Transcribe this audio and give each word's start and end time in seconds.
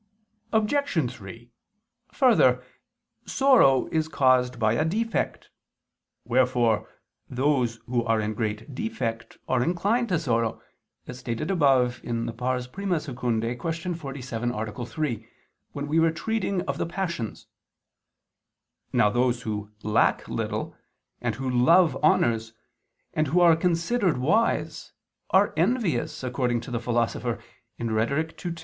Obj. 0.51 1.11
3: 1.13 1.51
Further, 2.13 2.63
sorrow 3.27 3.85
is 3.91 4.07
caused 4.07 4.57
by 4.57 4.73
a 4.73 4.83
defect, 4.83 5.51
wherefore 6.25 6.89
those 7.29 7.75
who 7.85 8.03
are 8.05 8.19
in 8.19 8.33
great 8.33 8.73
defect 8.73 9.37
are 9.47 9.61
inclined 9.63 10.09
to 10.09 10.17
sorrow, 10.17 10.59
as 11.05 11.19
stated 11.19 11.51
above 11.51 12.01
(I 12.03 12.07
II, 12.07 12.33
Q. 12.33 13.93
47, 13.93 14.51
A. 14.51 14.85
3) 14.87 15.27
when 15.73 15.87
we 15.87 15.99
were 15.99 16.11
treating 16.11 16.61
of 16.63 16.79
the 16.79 16.87
passions. 16.87 17.45
Now 18.91 19.11
those 19.11 19.43
who 19.43 19.69
lack 19.83 20.27
little, 20.27 20.75
and 21.21 21.35
who 21.35 21.47
love 21.47 21.95
honors, 22.01 22.53
and 23.13 23.27
who 23.27 23.39
are 23.39 23.55
considered 23.55 24.17
wise, 24.17 24.93
are 25.29 25.53
envious, 25.55 26.23
according 26.23 26.61
to 26.61 26.71
the 26.71 26.79
Philosopher 26.79 27.37
(Rhet. 27.79 28.43
ii, 28.45 28.51
10). 28.51 28.55